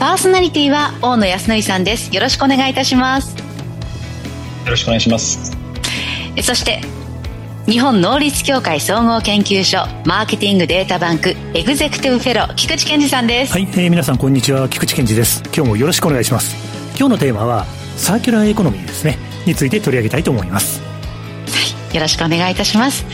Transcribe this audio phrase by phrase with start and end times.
[0.00, 2.14] パーソナリティは大野康則さんです。
[2.14, 3.36] よろしくお願いいたします。
[3.36, 5.52] よろしくお願いします。
[6.42, 6.80] そして
[7.66, 13.52] 日本能率協会総合研究所マーケティングデータバンクエグゼクティブフェロー菊池健二さんです。
[13.52, 14.70] はい、えー、皆さんこんにちは。
[14.70, 15.42] 菊池健二です。
[15.54, 16.56] 今日もよろしくお願いします。
[16.98, 17.66] 今日のテーマは
[17.98, 19.18] サーキュラーエコノミーですね。
[19.44, 20.80] について取り上げたいと思います。
[20.80, 20.86] は
[21.90, 23.04] いよろしくお願いいたします。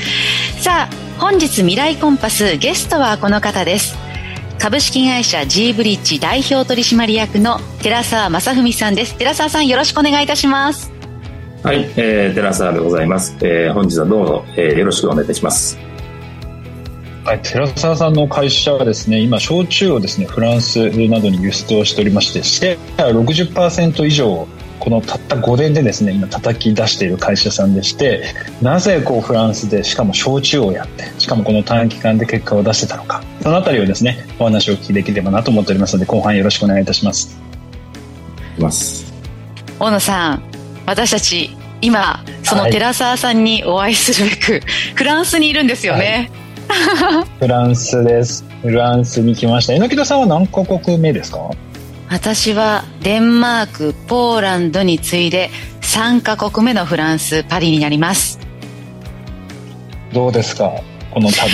[0.61, 4.06] さあ本日未来コンパスゲストはこの方です
[4.67, 10.93] 株式会社 G ブリッジ代表取締役の寺澤正文さんです寺澤さんよろしくお願いいたします
[11.63, 13.37] はい、えー、寺澤でございます。
[13.43, 15.79] えー、本日はどうぞ、えー、よろしくお願いいたします。
[17.25, 24.49] はい、寺澤さんの会社はですね、今、焼酎をですね、フランスなどに輸出をしておりまして、シェア60%以上、
[24.87, 28.23] このたった5年でですね、今叩き出している会社さんでして、
[28.63, 37.37] なぜこうフランスで、しかも焼酎をやって、しかもこの短期間で結果を出してたのか、そのあたりをですね、お話をお聞きできればなと思っておりますので、後半よろしくお願いいたします。
[38.61, 39.13] ます。
[39.81, 40.43] 大野さん、
[40.87, 44.63] 私たち今その寺澤さんにお会いするべく、はい、
[44.95, 46.31] フランスにいるんですよね、
[46.69, 48.45] はい、フランスです。
[48.63, 49.75] フランスに来ました。
[49.75, 51.51] 榎田さんは何カ国目ですか？
[52.09, 55.51] 私はデンマークポーランドに次いで
[55.83, 58.39] 3カ国目のフランスパリになります。
[60.13, 60.71] どうですか？
[61.13, 61.53] この旅。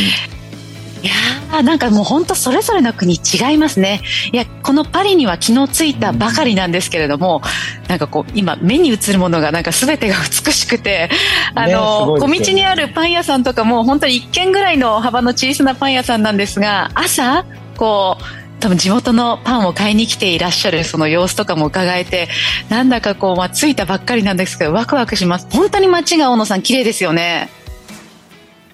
[1.03, 1.07] い
[1.53, 4.03] やなんかもう本当それぞれの国違いますね。
[4.33, 7.43] いや、このパリには昨日着いたばかりなんですけれども、
[7.89, 10.15] なんかこう、今目に映るものがなんか全てが
[10.47, 11.11] 美しくて、
[11.55, 17.45] あの、ね、小道にあるパン屋さんとかも本当に1軒ぐらいの幅の小さなパン屋さんなんですが、朝、
[17.77, 22.29] こう、多分地元のパンを買いに来ていらっしゃるその様子とかも伺えて、
[22.71, 25.49] なんだかこう、まあ、着いたばっかりなんですけど、ワクワクします。
[25.51, 27.51] 本当に街が大野さん綺麗ですよね。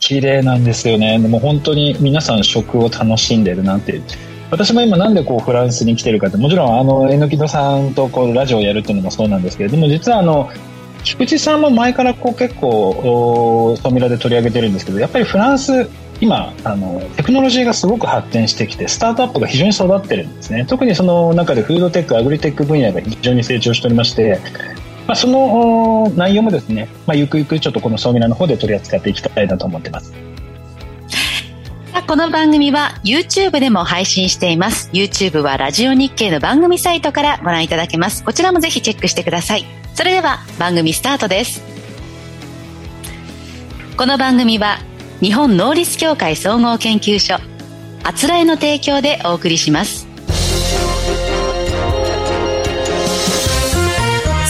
[0.00, 4.00] 綺麗なんですよねでも本当に皆さん食を楽しんでるなって
[4.50, 10.50] 私も今なんでこうフランスに来てるかってもちろんあの榎戸さんとこうラジオをやるっていうのもそうなんですけれども実はあの
[11.04, 15.88] 菊池さんも前からこう結構ソミラで取り上げてるんですけどやっぱりフランス
[16.20, 24.40] 今あのテクノロジーがすごく発展してきてスタートアップが非常に育ってるんですね特にその中でフードテックアグリテック分野が非常に成長しておりまして
[25.08, 30.12] まあ、その内容もですね、まあ、ゆくゆくちょっとこのソーミラの方で取り扱っていきたいなと思ってます。
[32.06, 34.90] この番組は YouTube でも配信しています。
[34.92, 38.22] YouTube はラジオ日経の番組サイトからご覧いただけます。
[38.22, 39.64] こちらもぜひチェックしてください。
[39.94, 41.62] それでは番組スタートです。
[43.96, 44.78] この番組は
[45.20, 47.36] 日本能率協会総合研究所
[48.04, 50.06] あつらえの提供でお送りします。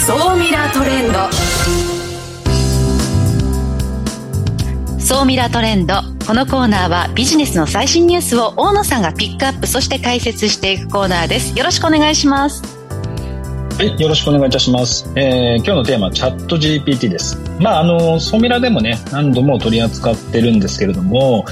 [0.06, 1.18] 総ミラトレンド。
[5.00, 5.94] 総ミラトレンド
[6.26, 11.58] このコーナーはビジネスの最新ニュースを大野さんがピックアップそして解説していくコーナーです。
[11.58, 12.77] よろしくお願いします
[13.78, 15.08] はい、よろしくお願いいたします。
[15.14, 17.38] えー、今日のテーマ、チャット GPT です。
[17.60, 21.44] まあ、あの、ソミラでもね、何度も取り扱ってるんですけれども、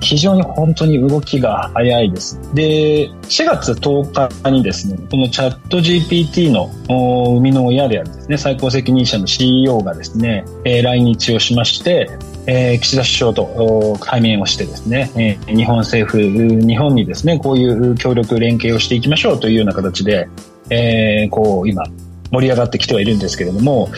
[0.00, 2.40] 非常に本当に動きが早いです。
[2.54, 12.08] で、4月10日にですね、このチャット GPT の生みの親であるですね、最高責任者の CEO がですね、えー、来日をしまして、
[12.46, 20.30] えー、岸田首相と対面をしてですね、えー、日本政府、日本にですね、こういう協力連携をしていきましょうというような形で、
[20.72, 21.84] えー、こう今
[22.30, 23.90] 盛り上がってきてはいるんですけれども、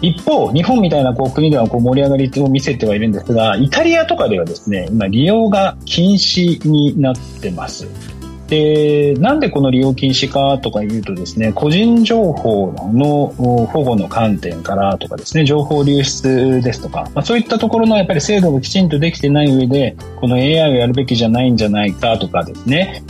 [0.00, 7.86] 一方、日本みたいなこう国ではこう盛り上がりを見せてはいるんですが、イタリアとかではですね、今利用が禁止になってます。
[8.48, 13.28] で、なんでこの利用禁止かとか言うとですね、個人情報の
[13.66, 23.02] 保護の観点からとかですね、情報流出ですとか、まあ、そういったところのやっぱり制度がきちんとできてない上で、この AI をやるべきじゃないんじゃないかとかですね、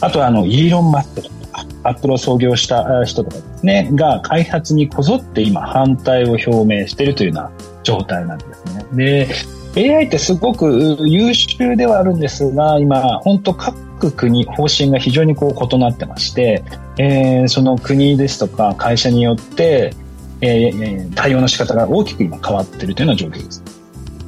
[0.00, 1.37] あとはあの、イーロン・マスクとか
[1.82, 7.50] アップルを創業した人とかですね、が開発にこぞって今反対を表明しているというような
[7.82, 8.64] 状態なんです
[8.94, 9.28] ね。
[9.74, 16.64] で、AI ってすごく優秀ではあるんですが、今、本当各国方針が非常にこう異なってまして、
[16.98, 19.94] えー、その国ですとか会社によって、
[20.40, 23.62] えー、対応の仕方が大きく今変わっているというような状況です。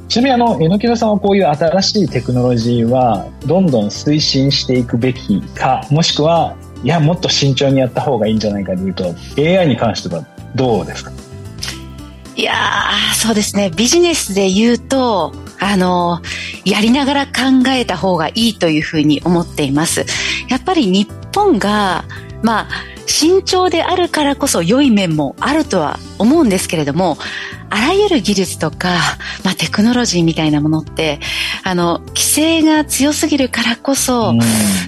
[0.07, 10.25] ちなみにあの、榎田さんはこういう新しいテクノロジーはどんどん推進していくべきか、もしくはいや、もっと慎重にやった方がいいんじゃないかというと、AI に関しては
[10.55, 11.11] どうですか？
[12.35, 13.71] いやー、そうですね。
[13.75, 16.21] ビジネスで言うと、あの、
[16.65, 17.31] やりながら考
[17.67, 20.05] えた方がいいというふうに思っています。
[20.49, 22.05] やっぱり日本が、
[22.41, 22.67] まあ、
[23.05, 27.17] 慎重であるからこそ良い面もあるとは思うんですけれども、
[27.71, 28.89] あらゆる技術とか、
[29.43, 31.19] まあ、テクノロジーみたいなものって、
[31.63, 34.33] あの、規制が強すぎるからこそ、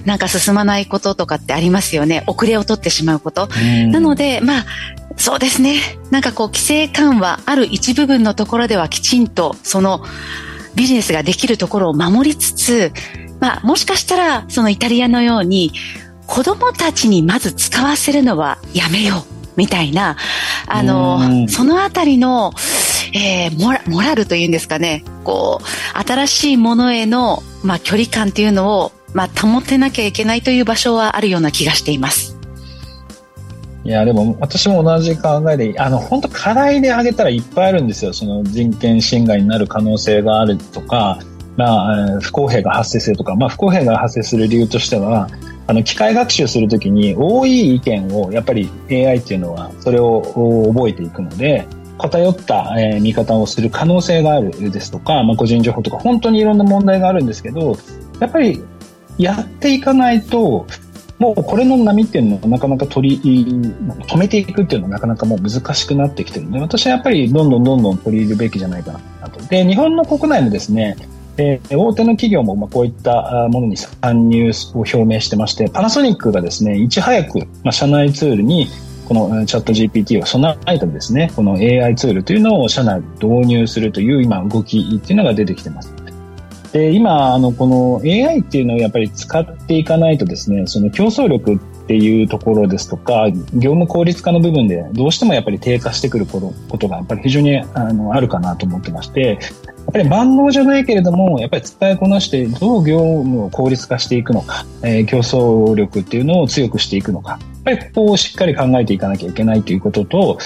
[0.04, 2.22] なんか進まないこととかってありますよね。
[2.26, 3.48] 遅れを取ってしまうこと。
[3.90, 4.64] なので、まあ、
[5.16, 5.76] そうですね。
[6.10, 10.04] なんかこう、規制緩和ある一部分のところではきちんと、その、
[10.74, 12.92] ビジネスができるところを守りつつ、
[13.40, 15.72] まあ、もしかしたら、そのイタリアのように、
[16.26, 19.33] 子供たちにまず使わせるのはやめよう。
[19.56, 20.16] みたいな、
[20.66, 22.52] あの、そのあたりの、
[23.14, 32.36] えー、モラモラルというんですかね、こう、新しいものへの、まあ、距離感っていうのを、まあ、保てなきゃいけないという場所はあるような気がしています。
[33.84, 38.14] いや、でも私も同じ考えで、あの、本当課題で挙げたらいっぱいあるんですよ。
[38.14, 41.18] その人権侵害になる可能性があるとか、
[41.56, 45.28] まあ、不公平が発生するとか、まあ、不公平が発生する理由としては、
[45.66, 51.66] あの、機械学習するときに多い意見を、やっぱり AI っていうのはそれを覚えていくので、
[51.96, 57.76] 偏った、見方をする可能性があるですとか、まあ、個人情報とか本当にいろんな問題があるんですけど、
[58.20, 58.62] やっぱり
[59.16, 60.66] やっていかないと、
[61.18, 63.44] もうこれの波っていうのをなかなか取り、
[64.08, 69.40] 止めていくっていうのはなかなかもう難しくなってきてるので、私はやっぱりどんどんどんどん取り入れるべきじゃないかなと。
[69.46, 70.96] で、日本の国内もですね、
[71.36, 78.68] えー、大手の企業もまあこういったものに参入を表明してまして、パナソニックがですね、いち早く、まあ、社内ツールに
[79.08, 85.92] このチャット GPT を備えたですね、この AI ツールというのを社内で導入するという今動きっていうのが出てきてます。
[86.72, 99.38] で、今、あの、この AI っていうのをやっぱり使っていかないとですね、その競争力っていうところですとか、業務効率化の部分でどうしてもやっぱり低下してくることがやっぱり非常にあのあるかなと思ってまして、
[99.84, 110.38] やっぱり万能じゃないけれども、やっぱり使いこなしてどう業務を効率化していくのか、えー、競争力っていうのを強くしていくのか、やっぱりここをしっかり考えていかなきゃいけないということと、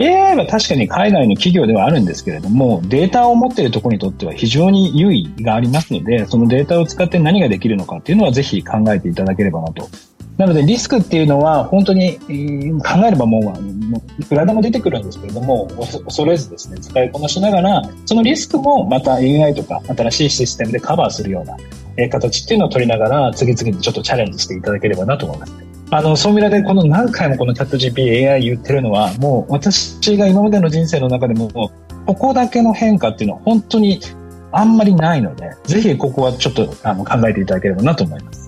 [0.00, 9.88] AI は確かに海外の企業ではあるんですけれども、データを持っているところにとっては非常に優位がありますので、そのデータを使って何ができるのかっていうのはぜひ考えていただければなと
[10.36, 13.54] なのでリスクっていうのは本当に、考えればも
[14.18, 21.56] ういくらでも出てくるんですけれども恐れずですね使いこなしながらそのリスクもまた AI とか新しいシステムでカバーするような
[22.08, 25.54] 形っていうのを取りながら次々にちょっとチャレンジしていただければなと思います。
[25.90, 31.50] あの、そうみらでこの何回もこのチャット GP AI 言ってるのはもう私が今までの人生の中でも
[32.06, 34.00] ここだけの変化っていうのは本当に
[34.50, 38.43] あんまりないのでぜひここはちょっとあの考えていただければなと思います。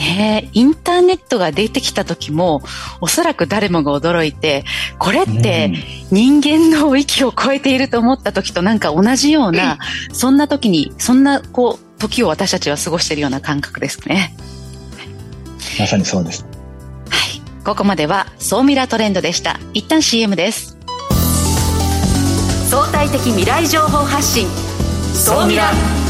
[0.00, 2.62] ねインターネットが出てきた時も、
[3.00, 4.64] おそらく誰もが驚いて、
[4.98, 5.72] これって
[6.10, 9.78] 人間の域を超えていると思った時となんか同じような、
[10.12, 14.34] そんな時に、そんなこう、時を私たちは過ごしているような感覚ですね。
[15.78, 16.44] まさにそうです。
[17.10, 17.62] はい。
[17.64, 19.60] ここまでは、総ミラトレンドでした。
[19.74, 20.78] 一旦 CM です。
[22.70, 24.46] 相対的未来情報発信。
[25.14, 26.09] 総ミラ。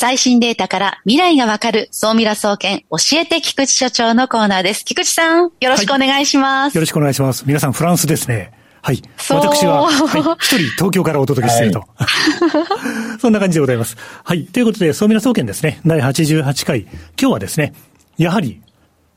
[0.00, 4.82] 最新データから未来がわかる総ミラ総研教えて菊池所長のコーナーです。
[4.82, 6.72] 菊池さん、よろしくお願いします。
[6.72, 7.44] はい、よろしくお願いします。
[7.46, 8.50] 皆さんフランスですね。
[8.80, 9.02] はい。
[9.28, 11.80] 私は、はい、一人東京からお届けしていると。
[11.80, 13.98] はい、 そんな感じでございます。
[14.24, 14.46] はい。
[14.46, 15.82] ということで、総ミラ総研ですね。
[15.84, 16.80] 第88回。
[16.80, 17.74] 今日はですね、
[18.16, 18.62] やはり、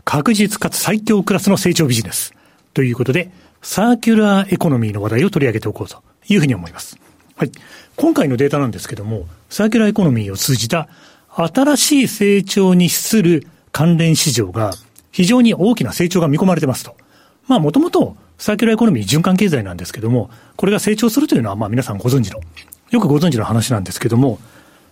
[0.04, 2.34] 確実かつ最強クラスの成長ビジネス。
[2.74, 6.98] ということで、サーキュラーエコノミーの話題を取り上げておこうというふうに思います。
[7.36, 7.52] はい。
[7.96, 10.88] 今回のデータなんですけども、サーキュラーエコノミーを通じた
[11.30, 14.74] 新しい成長に資する関連市場が
[15.12, 16.96] 非常に大きな成長が見込まれてますと。
[17.48, 22.40] まあもともとサーキュラーエコノミー循環経済なんですけども、これが成長するというのはまあ皆さんご存知の、
[22.92, 24.40] よくご存知の話なんですけども、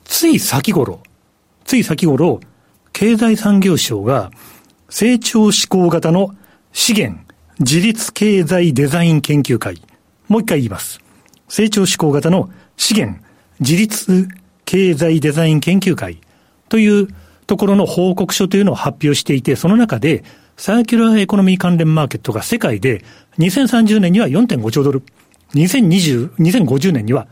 [0.04, 1.02] つい先頃、
[1.64, 2.40] つい先頃、
[2.92, 4.32] 経済産業省が
[4.90, 6.36] 成長志向型の
[6.74, 7.22] 資源
[7.60, 9.82] 自立経済デザイン研究会。
[10.28, 11.00] もう一回言います。
[11.52, 13.22] 成長志向型の資源
[13.60, 14.30] 自立
[14.64, 16.22] 経済デザイン研究会
[16.70, 17.10] という
[17.46, 20.24] ところの報告書というのを発表していて、その中で
[20.56, 23.04] サーキュラーエコノミー関連マーケットが世界で
[23.38, 25.04] 2030年には4.5兆ドル、
[25.54, 27.28] 2020、2050年には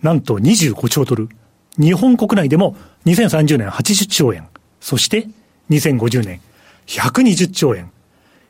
[0.00, 1.28] なんと25兆ドル、
[1.76, 4.46] 日本国内でも2030年80兆円、
[4.80, 5.26] そして
[5.70, 6.40] 2050年
[6.86, 7.90] 120兆円。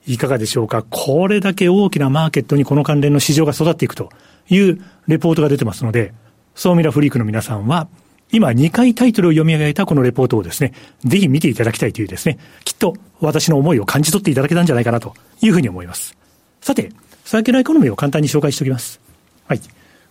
[0.06, 0.85] いかがでしょうか？
[0.88, 4.11] これだけ大きなマーケットにこの関連の市場が育っていくと
[4.48, 6.12] いうレポートが出てますので、
[6.54, 7.88] ソーミラフリークの皆さんは、
[8.32, 10.72] 今2回タイトルを読み上げたこのレポートをですね、
[11.04, 16.16] ぜひ見ていただきたいというですね、きっと私の思いを感じ取っていただけたんじゃないかなというふうに思います。
[16.60, 16.90] さて、
[17.24, 19.00] サーキュラーエコノミーを簡単に紹介しておきます。
[19.46, 19.60] はい。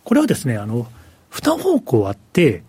[0.04, 0.88] これはですね、あの、
[1.30, 2.64] 二方向あって、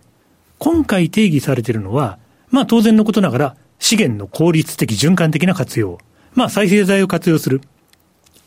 [0.57, 2.17] 今回定義されているのは、
[2.49, 5.99] まあ当然のことながら、資源の効率的循環的な活用。
[6.33, 7.61] まあ再生材を活用する。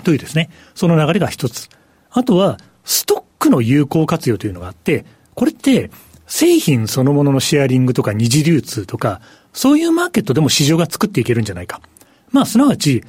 [0.04, 1.68] というですね、その流れが一つ。
[2.10, 5.90] あとは、ストックの有効活用というのがあって、これって、
[6.26, 9.20] 製品そのもののシェアリングとか二次流通とか、
[9.52, 11.80] そういうマーケットでも市場が作っていけるんじゃないか。
[12.30, 13.02] まあ、すなわち、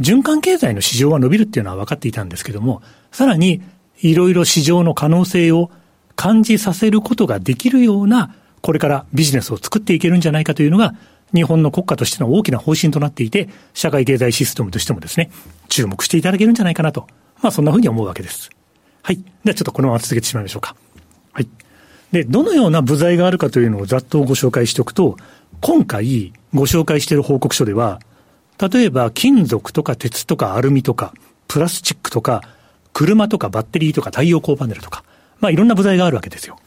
[0.00, 2.82] 循環経済の市場は伸びるっていうのは分かっていたんですけども、
[3.12, 3.62] さらに、
[4.02, 5.70] いろいろ市場の可能性を
[6.16, 10.94] 感じさせることができるような、これからビジネスを作っていけるんじゃないかというのが、
[11.34, 15.30] 日本の国家としての大きな方針となっていて、社会経済システムとしてもですね、
[15.68, 17.06] 注目していただけるんじゃないかなと。
[17.42, 18.50] まあそんなふうに思うわけです。
[19.06, 19.18] はい。
[19.44, 20.74] ではちょっとこのまま続けてしまいましょうか。
[21.32, 21.46] はい。
[22.10, 25.16] で、どのような部材があるかというのをざっとご紹介しておくと、
[25.60, 28.00] 今回ご紹介している報告書では、
[28.58, 31.14] 例えば金属とか鉄とかアルミとか、
[31.46, 32.42] プラスチックとか、
[32.92, 35.04] 車とかバッテリーとか太陽光パネルとか、
[35.38, 36.58] まあいろんな部材があるわけですよ。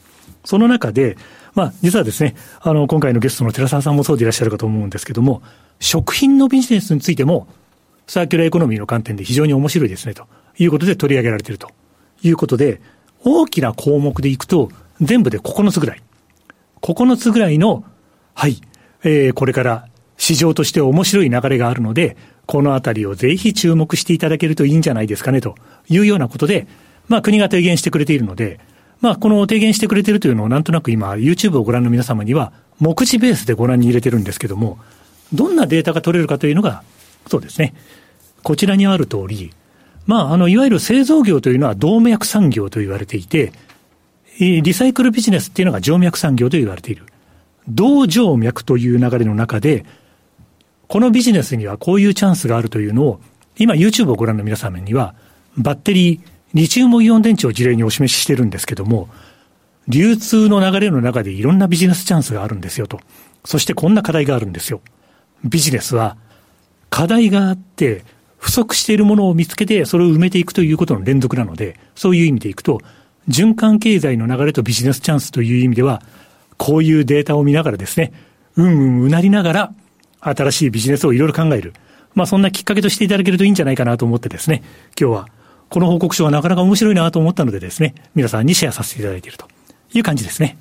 [0.46, 1.18] その中で、
[1.54, 5.42] まあ実はですね、あの今回のゲストの寺澤さんもそうでいらっしゃるかと思うんですけども、
[5.78, 7.48] 食品のビジネスについても、
[8.06, 10.26] サーキュラーエコノミーの観点で非常に面白いですね、と
[10.58, 11.68] いうことで取り上げられていると
[12.22, 12.80] いうことで、
[13.24, 16.02] 大きな項目でいくと、全部で9つぐらい。
[16.82, 17.84] 9つぐらいの、
[18.34, 18.60] はい、
[19.02, 25.54] えー、これから市場として面白い流れがあるので、このあたりをぜひ注目していただけるといいんじゃないですかね、と
[25.88, 26.66] いうようなことで、
[27.08, 28.60] まあ国が提言してくれているので、
[29.00, 34.78] まあこの提言してくれているというのをなんとなく今 YouTube をご覧の皆様には目次ベースでご覧に入れてるんですけども、
[35.32, 36.82] どんなデータが取れるかというのが、
[37.28, 37.74] そうですね。
[38.42, 39.52] こちらにある通り、
[40.10, 43.52] まああの、いわゆる製造業というのは動脈産業と言われていて、
[44.40, 47.04] リサイクルビジネスっていうのが静脈産業と言われている。
[47.68, 49.84] 動静脈という流れの中で、
[50.88, 53.20] このビジネスにはこういうチャンスがあるというのを、
[53.56, 55.14] 今 YouTube をご覧の皆様には、
[55.56, 56.20] バッテリー、
[56.54, 59.08] リチウムイオン電池を事例にお示ししてるんですけども、
[59.86, 62.98] 流通の流れの中でいろんなビジネスチャンスがあるんですよと。
[63.44, 64.80] そしてこんな課題があるんですよ。
[65.44, 66.16] ビジネスは、
[66.88, 68.02] 課題があって、
[68.40, 72.80] 不足しているものを見つけて、それを埋めていくということの連続なので、そういう意味でいくと、
[73.28, 76.02] 循環経済の流れとビジネスチャンスという意味では、
[76.56, 78.12] こういうデータを見ながらですね、
[78.56, 79.72] うんうんうなりながら、
[80.20, 81.74] 新しいビジネスをいろいろ考える。
[82.14, 84.62] まあそんなきっかけとしていただけるといいんじゃないかなと思ってですね、
[84.98, 85.28] 今日は
[85.68, 89.46] この報告書はなかなか面白いなと思ったのでですね、皆さんにシェアさせていただいていると
[89.92, 90.58] いう感じですね。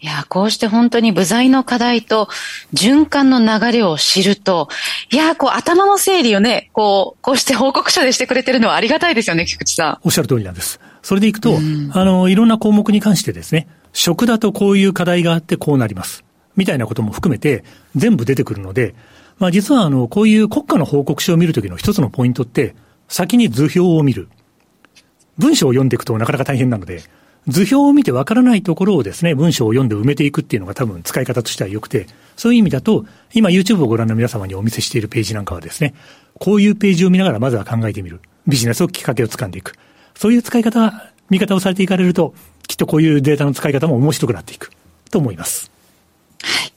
[0.00, 2.28] いや、こうして本当に部材の課題と
[2.72, 4.68] 循環の流れを知ると、
[5.10, 9.98] いや、こう頭の整理をね、こう、こうして報告書でしてくれてるのはありがたいですよね、菊池さん。
[10.04, 10.78] おっしゃる通りなんです。
[11.02, 11.58] それでいくと、
[11.92, 16.24] あの、いろんな項目に関してですね、食だとこういう課題があってこうなります。
[16.54, 17.64] みたいなことも含めて
[17.96, 18.94] 全部出てくるので、
[19.38, 22.76] まあ実はあの、こういう国家の報告書を見るときの一つのポイントって、
[23.08, 24.28] 先に図表を見る。
[25.38, 27.02] 文章を読んでいくとなかなか大変なので、
[27.48, 35.94] 図表を見てわからないところをですね、文章を読んで埋めていくっていうのが多分使い方としては良くて、そういう意味だと、今 YouTube をご覧の皆様にお見せしているページなんかはですね、
[36.38, 38.20] こういうページを見ながらまずは考えてみる。
[38.46, 39.74] ビジネスをきっかけをつかんでいく。
[40.14, 42.34] そういう使い方、見方をされていかれると、
[42.66, 44.70] きっとこういうデータの使い方も面白くなっていく
[45.10, 45.70] と思います。
[46.42, 46.72] はい。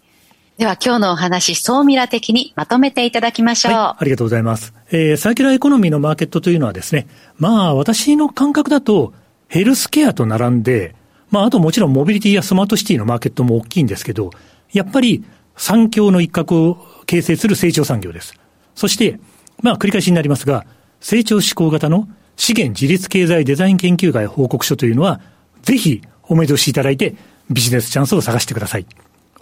[0.58, 3.74] では今日のお話、総ミラ的にまとめていただきましょう。
[3.74, 4.74] はい、ありがとうございます。
[4.92, 9.14] えー、サーキュラーエコノミーのマーケットというのはですね、まあ私の感覚だと、
[9.52, 10.96] ヘルスケアと並んで、
[11.30, 14.32] まああともちろんモビリティやスマートシティのマーケットも大きいんですけど、
[14.72, 15.26] やっぱり
[15.58, 18.34] 産業の一角を形成する成長産業です。
[18.76, 19.20] そして、
[19.62, 20.66] まあ繰り返しになりますが、
[21.02, 25.20] 成長志向型の資源自律経済デザイン研究会報告書というのは、
[25.64, 27.16] ぜひお目通しいただいて
[27.50, 28.86] ビジネスチャンスを探してください。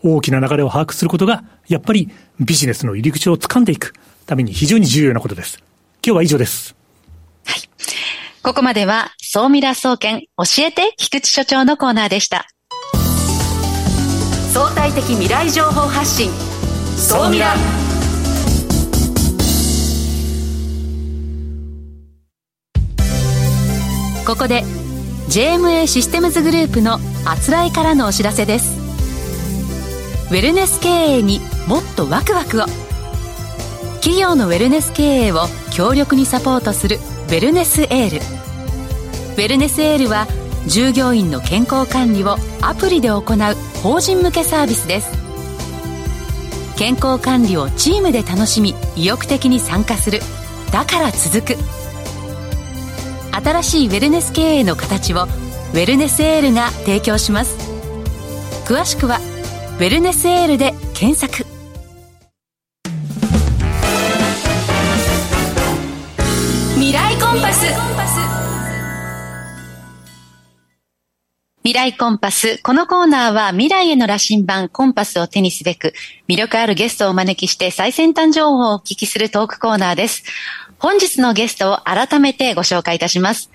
[0.01, 3.93] 大きな流れを把握することが、やっぱりビジネスの入り口を掴んでいく
[4.25, 5.59] ために非常に重要なことです。
[6.03, 6.75] 今日は以上です。
[7.45, 7.61] はい。
[8.41, 12.47] ここまでは、総ミラ総研教えて菊池所長のコーナーでした。
[14.53, 16.31] 相対的未来情報発信。
[16.97, 17.53] 総ミラ
[24.25, 24.63] ここで
[25.29, 28.77] JMA システムズグループのあつらいからのお知らせです。
[30.29, 32.65] ウェルネス経営にもっとワクワクを。
[33.95, 35.41] 企業のウェルネス経営を
[35.71, 38.17] 強力にサポートするウェルネスエール。
[38.17, 40.27] ウェルネスエールは
[40.67, 43.23] 従業員の健康管理をアプリで行う
[43.81, 45.09] 法人向けサービスです。
[46.77, 50.21] 健康管理をチームで楽しみ意欲的に参加する。
[50.71, 51.57] だから続く。
[53.31, 57.55] 新しいウェルネス経営の形をウェルネスエールが提供します。
[58.65, 59.19] 詳しくは
[59.79, 61.58] 「ウェルネスエール」で検索。
[71.69, 72.57] 未来コンパス。
[72.63, 75.93] このコーナーは未来への羅針盤コンパスを手にすべく
[76.27, 80.23] 魅力あるゲストをお招きして最先端情報をお聞きするトークコーナーです。
[80.79, 83.51] 本日のゲストを改めてご紹介いたします。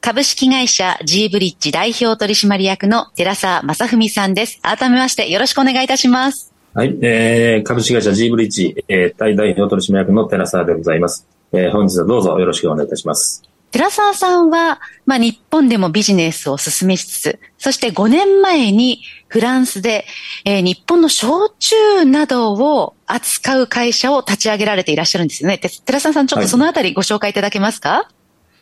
[0.00, 4.58] 株式会社 G ブリッジ代表取締役の寺澤正文さんです。
[4.62, 6.52] 改めましてよろしくお願いいたします。
[6.74, 11.28] はい、えー、株式会社 G ブリッジ、えー、大代表取締役の寺澤でございます。
[11.52, 13.44] えー、本日はどうぞよろしくお願いいたします。
[13.70, 20.06] 寺澤さんは、まあ、日本でもビジネスを進めしつつ、そして5年前にフランスで、
[20.44, 25.58] えー日本の焼酎などを扱う会社を立ち上げられていらっしゃるんですよね。
[25.58, 28.08] で寺澤さん、ちょっとそのあたりご紹介いただけますか、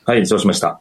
[0.04, 0.80] はい、そうしました。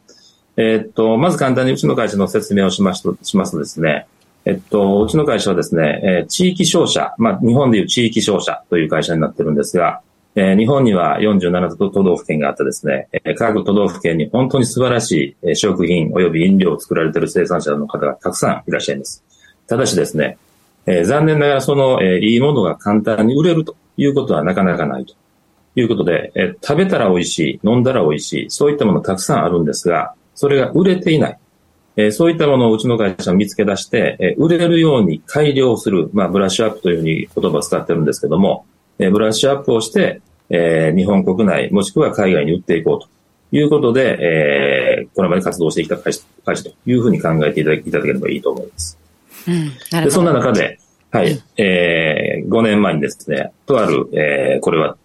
[0.58, 4.08] えーっと、まず簡単にうちの会社の説明をしますとしますとですね、
[4.46, 10.02] えっと、うちの会社はですね、えー地域商社、まあ、日本でいう地域商社という会社になってるんですが、
[10.36, 15.12] えー日本には47都道府県があってですね、えー各都道府県に本当に素晴らし
[15.44, 19.24] いえ食品及び飲料を作られている生産者の方がたくさんいらっしゃいます。
[19.68, 20.38] ただしですね、
[20.88, 25.14] えー残念ながらその、えいいものが簡単に売れるということはなかなかないと
[25.76, 31.40] いうことで、え食べたら美味しい、飲んだら美味しい、そういったものたくさんあるんですが、それが売れていない。
[31.96, 38.66] えそういったものをうちの会社は見つけ出して、え売れるように改良する、まあ、ブラッシュアップというふうに言葉を使ってるんですけども、
[39.00, 43.08] えーブラッシュアップをして、えー日本国内、もしくは海外に売っていこうと
[43.56, 48.98] いうことで、えーこれまで活動してきた会社会社というふうに考えていただいただければいいと思います。
[49.48, 50.26] うん、で、そん。
[50.26, 50.80] な中で、
[51.12, 54.98] はい、えー、5年前にですね、とある、えー、これは、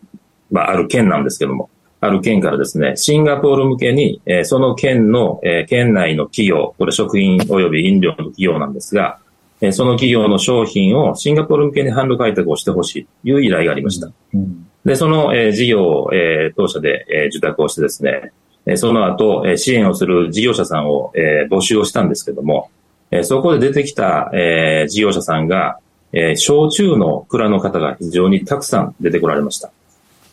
[0.51, 1.69] まあ、ある県なんですけども、
[2.01, 9.19] ある県からですね、シンガポール向けに、えーその県の、えー県内の企業、これ食品及び飲料の企業なんですが、
[9.61, 14.11] えーその企業の商品をシンガポール向けに販路開拓をしてほしいという依頼がありました。
[14.35, 18.33] うんで、その、えー事業を、えー当社で、えー受託をしてですね、
[18.65, 22.71] えーその後、えー支援をする事業者さんを、えー募集をしたんですけども、
[23.11, 25.79] えーそこで出てきた、えー事業者さんが、
[26.13, 29.71] えー焼酎の蔵の方が非常にたくさん出てこられました。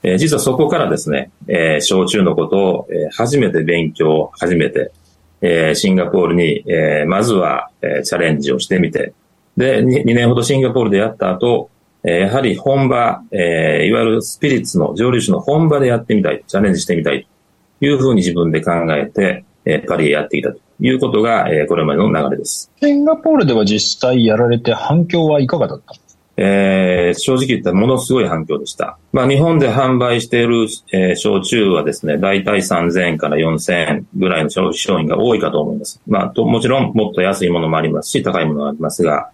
[0.04, 4.92] えー実はそこからですね、えー焼酎のことを、えー初めて勉強、初めて、
[5.42, 9.14] えーシンガポールに、えーまずは、えーチャレンジをしてみて、
[9.58, 11.70] で、2, 年ほどシンガポールでやった後、
[12.04, 17.28] えーやはり本場、えーいわゆるスピリッツの蒸留酒の本場でやってみたい、チャレンジしてみたい
[17.80, 22.72] というふうに自分で考えて、えーパリへやってきたということが、えーこれまでの流れです。
[22.82, 25.94] シンガポールでは実際やられて反響はいかがだった
[26.38, 28.98] えー正直言ったらものすごい反響でした。
[29.14, 36.02] まあ日本で販売している、えー焼酎はですね、大体3000円から4000円ぐらいの消費商品が多いかと思います。
[36.08, 39.30] まあともちろんもっと安いものもありますし、高いものもありますが、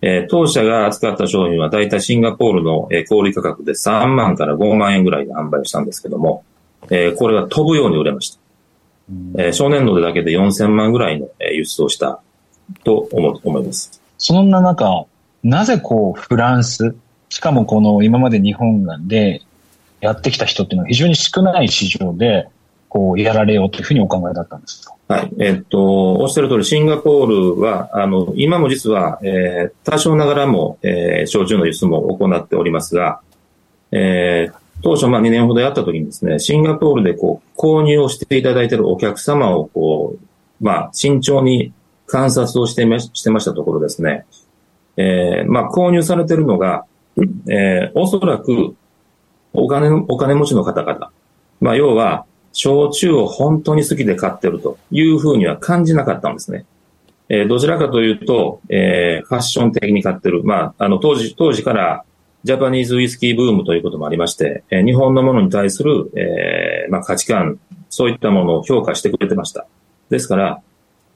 [0.00, 6.44] えー当社が扱った商品は大体シンガポールの、えー小売価格で3万から5万円ぐらいで販売をしたんですけども、
[6.90, 8.38] えーこれが飛ぶように売れました。
[9.38, 12.20] えー少年度でだけで4000万ぐらいのえー輸出をした
[12.84, 14.00] と思思います。
[14.16, 15.04] そんな中、
[15.44, 16.94] なぜこう、フランス、
[17.28, 19.42] しかもこの今まで日本で
[20.00, 22.48] やってきた人っていうのは非常に少ない市場で、
[22.88, 24.94] こう、やられようというふうにお考えだったんですか？
[25.08, 25.30] はい。
[25.38, 33.20] えっと、おっしゃる通り、シンガポールは、あの、今も実は、えー多少ながらも、えー焼酎の輸出も行っておりますが、
[33.92, 41.72] えー当初、まあ2年ほどやった時にですね、シンガポールでこう、購入をしていただいているお客様をこう、まあ、慎重に
[42.06, 44.24] 観察をしてましてましたところですね、
[44.98, 46.84] えーまあ、購入されてるのが、
[47.48, 48.74] えーおそらく、
[49.52, 51.10] お金、お金持ちの方々、
[51.60, 56.66] まあ、要は、焼酎を本当に好きで買ってるというふうには感じなかったんですね。
[57.28, 60.42] えーどちらかというと、えーファッション的に買ってる。
[60.42, 62.04] まあ、あの、当時、当時から、
[62.44, 69.66] ジャパニーズウイスキーブームということもありまして、えー日本のものに対する、えーまあ、価値観、そういったものを評価してくれてました。
[70.10, 70.60] ですから、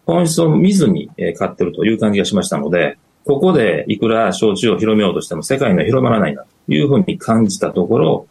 [0.06, 8.26] 本質を見ずに、買ってるという感じがしましたので、ここでいくら焼酎を広めようとしても世界には広まらないなというふうに感じたところ、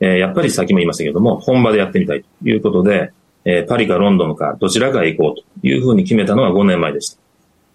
[0.00, 3.12] え、やっぱりさっきも言いましたけども、本場でやってみたいということで、
[3.44, 7.18] え、パリかロンドンかどちらかへ行こうというふうに決めたのは5年前でした。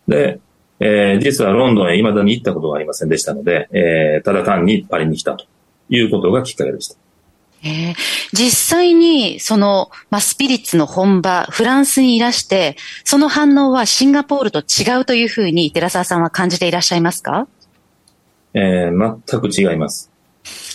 [0.07, 0.39] で、
[0.79, 5.45] えー、実はロンドンへ未だに行ったことがありませんでしたので、えー、ただ単にパリに来たと
[5.89, 6.95] いうことがきっかけでした。
[7.63, 7.95] えー、
[8.33, 17.47] 実際に、その、まあ、スピリッツの本場、フランスにいらして、その反応はシンガポールと違うというふうに、寺澤さんは感じていらっしゃいますか？
[18.53, 20.11] えー、全く違います。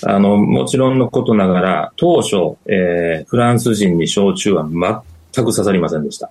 [0.05, 6.31] あの、もちろんのことながら、当初、えー、フランス人に焼酎は全く刺さりませんでした。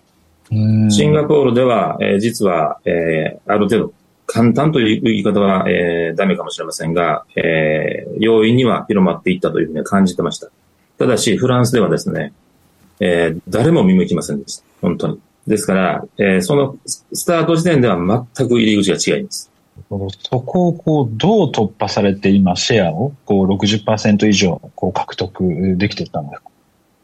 [0.49, 3.93] シンガポールでは、えー、実は、えー、ある程度
[4.33, 10.47] 簡単という言い方は、えー、ダメかもしれませんが、えー、容易には広まっていったというふうに感じてました。
[10.97, 12.31] ただし、フランスではですね、
[13.01, 14.63] えー、誰も見向きませんでした。
[14.81, 15.19] 本当に。
[15.47, 19.51] ですから、えー、そのスタート時点では全く入り口が違います。
[19.89, 26.50] そこをこうどう突破されて今シェアをこう60%以上こう獲得できていったんですか？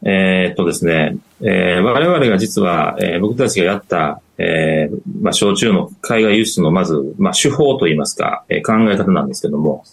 [0.02, 9.84] えー、っとですね、えー、我々が実は、えー、僕たちがやった、えー、まあ、焼酎の海外輸出のまず、まあ、手法といいますか、えー、考え方なんですけども、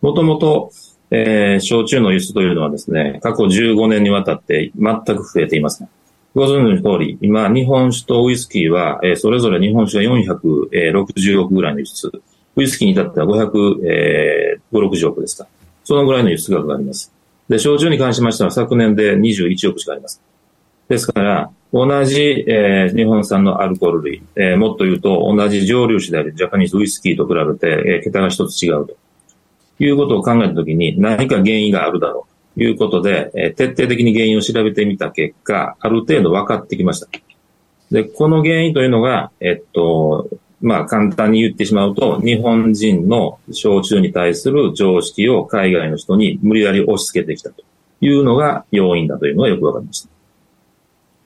[0.00, 0.72] もともと、
[1.10, 5.88] えー、焼酎の輸出というのはですね、過去15年にわたって全く増えていません。
[6.34, 12.10] ご存知の通り、今、日本酒とウイスキーは、えー、それぞれ日本酒が460億ぐらいの輸出。
[12.56, 15.46] ウイスキーに至っては500、えー、560億ですか。
[15.84, 17.11] そのぐらいの輸出額があります。
[17.52, 20.22] で、焼酎に関しましては昨年で21億しかあります。
[20.88, 28.96] ですから、同じ、えー、日本産のアルコール類、えー、もっと言うと同じ蒸留酒であるジャパニーズウイスキーと比べて、えー、桁が一つ違うと
[29.78, 37.08] いうことを考えたときに何か原因があるだろうということで、えー、徹底的に原因を調べてみた結果、ある程度分かってきました。
[37.90, 40.30] で、この原因というのが、えっと、
[40.62, 47.62] まあ簡単に言ってしまうと、日本人の焼酎に対する常識を海外の人に無理やり押し付けてきたと
[48.00, 50.08] いうのが要因だというのがよくわかりました。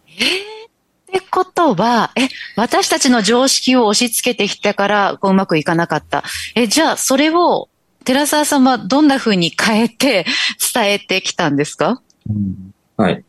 [0.09, 6.25] えー、ってことは、え、私たちの常識を押し付けてきたからこううまくいかなかった。
[6.55, 7.69] え、じゃあそれを
[8.05, 10.25] 寺澤さんはどんなふうに変えて
[10.73, 13.25] 伝えてきたんですか、うん、はい。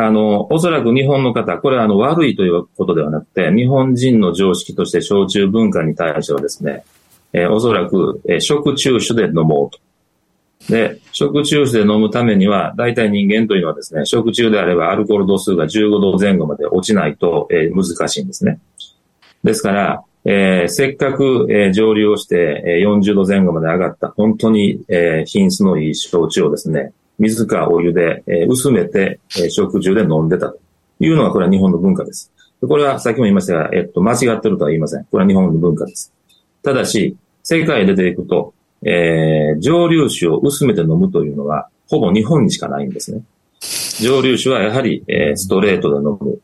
[0.00, 6.84] あの、おそらく日本の方、これはあの悪いということではなくて、日本人の常識として焼酎文化に対してはですね、
[7.32, 9.76] えー、おそらく、えー、食中酒で飲もう
[10.68, 10.72] と。
[10.72, 18.60] で、食中酒で飲むためには、大体人間というのはですね、食中であればアルコール度数が15度前後まで落ちないと、えー、難しいんですね。
[19.42, 30.58] ですから、えー、せっかく、えー、蒸留をして、えー、40度前後まで上がった、本当に、えー、品質のいい焼酎をですね、水かお湯で、え、薄めて、え、食中で飲んでたと
[31.00, 32.32] いうのが、これは日本の文化です。
[32.60, 35.04] これはさっきも言いましたが、えっと、間違ってるとは言いません。
[35.04, 36.12] これは日本の文化です。
[36.62, 38.52] ただし、世界へ出ていくと、
[38.82, 43.22] えー、蒸留酒を薄めて飲むというのは、ほぼ日本にしかないんですね。
[44.00, 46.40] 蒸留酒はやはり、えー、ストレートで飲む。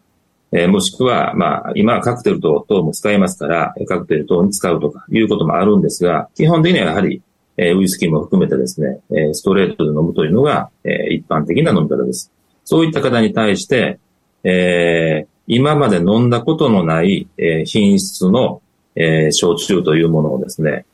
[0.52, 7.22] えー、もしくは、まあ、今はカクテル等も使えますから、カクテル等に使うとかいうこともあるんですが、基本的にはやはり、
[7.56, 12.32] えー、ウイスキーも含めてですね、えー、ストレートで飲むというのが、えー、一般的な飲み方です。
[12.64, 13.98] そういった方に対して、
[14.42, 18.62] えー、今まで飲んだことのない、えー、品質の、
[18.96, 20.86] えー、焼酎というものをですね、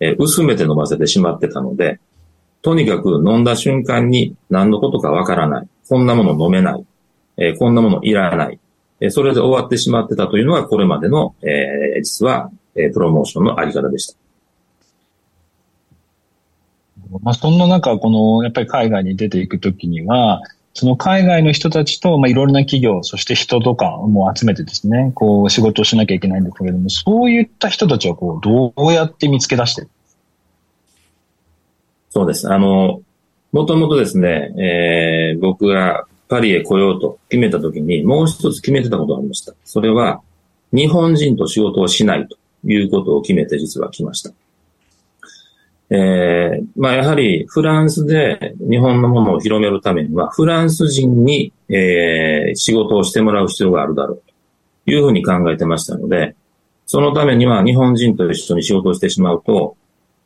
[0.00, 2.00] えー、薄めて飲ませてしまってたので、
[2.62, 5.68] とにかく飲んだ瞬間に何のことかわからない。
[5.88, 6.84] こんなもの飲めない。
[7.36, 8.58] えー、こんなものいらない。
[9.00, 14.25] えー、それで終わってしまってたというのがこれまでの、えー、実は、えー、プロモーションのあり方でした。
[17.22, 20.42] まあ、そんな中、この、やっぱり海外に出ていくときには、
[20.74, 29.88] その海外の人たちと、まあ、いろいろな企業、そして人とかも集めてですね、こう、仕事をしなきゃいけないんですけれども、そういった人たちは、こう、どうやって見つけ出してる？
[32.10, 32.52] そうです。
[32.52, 33.00] あの、
[33.52, 39.54] もともとですね、えー、僕がパリへ来ようと決めたときに、もう一つ決めてたことがありました。
[39.64, 40.20] それは、
[40.72, 44.32] 日本人と仕事をしないということを決めて実は来ました。
[45.88, 54.22] えー、まあやはりフランスで日本のものを広めるためには、フランス人に、えー、仕事をしてもらう必要があるだろう
[54.86, 56.34] というふうに考えてましたので、
[56.86, 59.76] そのためには日本人と一緒に仕事をしてしまうと、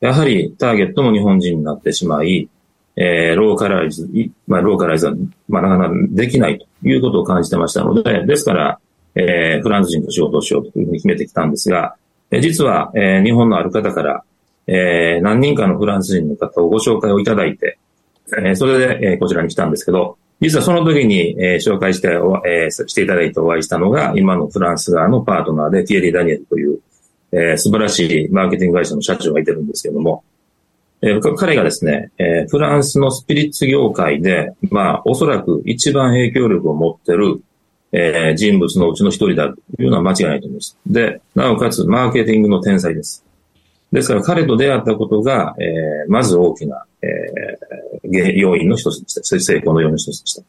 [0.00, 2.48] やはりターゲットも日本人になってしまい、
[2.96, 4.08] えー、ローカライズ、
[4.46, 5.14] まあ、ローカライズは、
[5.48, 8.78] まあ、なかなかできないということを感じてましたので、ですから、
[9.14, 11.96] えー、フランス人と仕事をしようというふうに決めてきたんですが、
[12.30, 14.22] え実は、えー、日本のある方から、
[14.66, 17.78] えー、何人かのフランス人の方をご紹介をいただいて、
[18.38, 26.80] えー、それで、えー、こちらに来たんですけど、実はその時に、えー、紹介して、えー、していただいてお会いしたのが、今のフランス側のパートナーで、ティエリー・ダニエルという、
[27.32, 30.24] えー、素晴らしいマーケティング会社の社長がいてるんですけども、
[31.02, 37.42] えー、彼がですね、えー、フランスのスピリッツ業界で、まあ、おそらく一番影響力を持ってる、
[37.92, 40.78] えー、人物のうちの一人だというのは間違いないと思います。
[40.86, 43.24] で、なおかつ、マーケティングの天才です。
[43.92, 49.40] ですから、彼と出会ったことが、えー、まず大きな、えー、要因の一つでした。
[49.40, 50.42] 成功の要因の一つでした。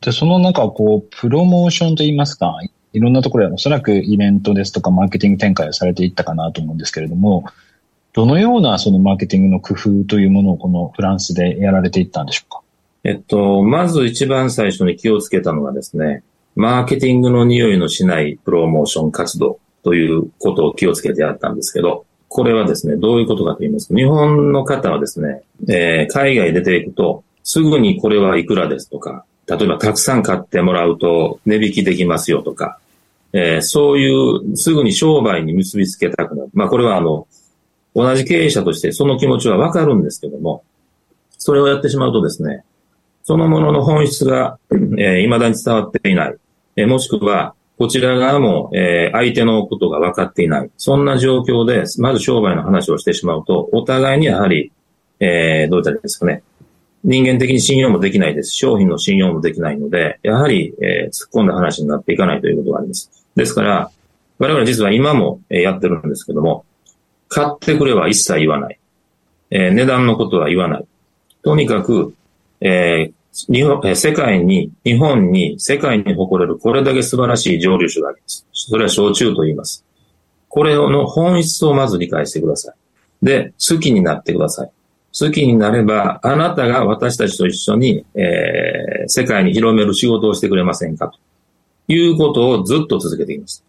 [0.00, 2.58] で、その中、こう、プロモーションといいますか、
[2.94, 7.44] いろんなところでおそらくイベントですとかマーケティング展開をされていったかなと思うんですけれども、
[8.14, 12.62] どのようなそのマーケティングの工夫というものをこのフランスでやられていったんでしょうか？
[13.04, 16.24] えっと、まず一番最初に気をつけたのがですね、
[16.56, 32.78] マーケティングの匂いのしないプロモーション活動ということを気をつけてやったんですけど、これはですね、どういうことかと言いますと、日本の方はですね、えー、海外出ていくと、すぐにこれはいくらですとか、例えばたくさん買ってもらうと値引きできますよとか、
[33.32, 36.50] えー、そういうすぐに商売に結びつけたくなる。
[36.52, 37.26] まあこれはあの、
[37.94, 40.64] 同じ経営者としてその気持ちはわかるんですけども、
[41.38, 42.62] それをやってしまうとですね、
[43.22, 46.36] そのものの本質が、えー、未だに伝わっていない。
[46.76, 50.70] えー、もしくは、こちら側も、えー、相手のことが分かっていない。
[50.76, 54.72] そんな状況で、まず商売の話をしてしまうと、お互いにやはり、
[55.20, 56.42] えー、どういったらいいですかね。
[57.04, 58.50] 人間的に信用もできないです。
[58.50, 63.10] 商品の信用もできないので、やはり、えー、突っ込んだ話になっていかないということがあります。
[63.36, 63.90] ですから、
[64.38, 66.64] 我々実は今も、えー、やってるんですけども、
[67.28, 68.78] 買ってくれは一切言わない。
[69.50, 70.84] えー、値段のことは言わない。
[71.44, 72.14] とにかく、
[72.60, 73.12] えー、
[73.46, 78.46] 日本、世界に、日本に、世界に誇れるこれだけ素晴らしい蒸留酒があります。
[78.52, 79.84] それは焼酎と言います。
[80.48, 82.74] これの本質をまず理解してください。
[83.24, 84.70] で、好きになってください。
[85.18, 91.08] 好きになれば、あなたが私たちと一緒に、えー、世界に広める仕事をしてくれませんか？
[91.08, 91.18] と
[91.92, 93.64] いうことをずっと続けています。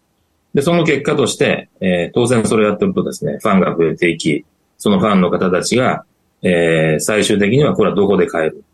[0.54, 4.44] で、その結果として、えー、当然それをやってるとですね、ファンが増えていき、
[4.78, 6.04] そのファンの方たちが、
[6.42, 8.64] えー、最終的にはこれはどこで買える？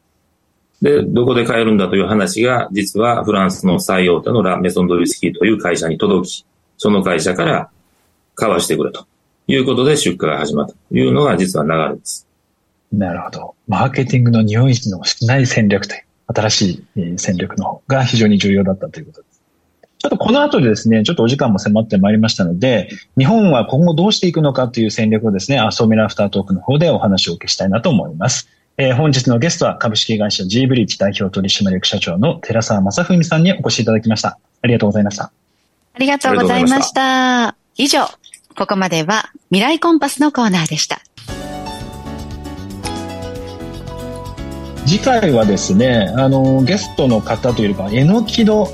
[0.83, 7.71] で、どこで買えるんだという話が、実はフランスの最大手のラ・メソンドウイスキーという会社に届き、その会社から
[8.35, 9.07] 買わしてくれと
[9.47, 12.27] いうことで出荷が始まったというのが実は流れです。
[12.93, 13.55] なるほど。
[13.67, 19.37] マーケティングの匂いのしない戦略という、新しい戦略の方が非常に重要だったということです。
[19.99, 28.49] ちょっとこの後でですね、ちょっとお時間も迫ってまいりましたので、日本は今後どうしていくのかという戦略をですね、アソミラアフタートークの方でお話をお受けしたいなと思います。
[28.79, 34.39] えー、本日のゲストは株式会社 G ブリッジ代表取締役社長の寺澤正文さんにお越しいただきました。
[34.61, 35.25] ありがとうございました。
[35.95, 37.57] ありがとうございました。
[37.77, 38.05] 以上、
[38.55, 41.01] ここまでは未来コンパスのコーナーでした。
[44.87, 48.69] 次回はですね、あの、ゲストの方というか、えのきど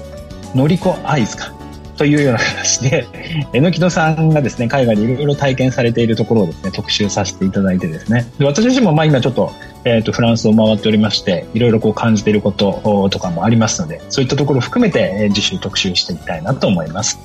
[0.53, 1.55] のりこアイズか。
[1.97, 3.07] というような形で、
[3.53, 9.53] えのきのさんがですね、海外でいろいろ体験されているところをですね、特集させていただいてですね、で私自身もまあ今ちょっと、
[9.85, 17.19] えっ、ー、と、フランスを回っておりまして、いろいろこう感じていることとかもありますので、そういったところを含めて、えー、次週特集していきたいなと思います。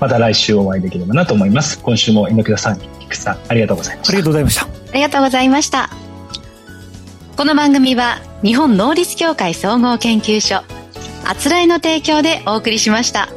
[0.00, 1.78] また来週お会いできればなと思います。
[1.80, 4.12] 今週も猪木さん、菊池さん、ありがとうございました。
[4.12, 4.62] ありがとうございました。
[4.62, 5.90] ありがとうございました。
[7.36, 10.62] この番組は、日本能力協会総合研究所、
[11.24, 13.28] あつらいの提供でお送りしました。